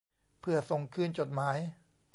[0.39, 1.57] เพื่อส่งคืนจดหมาย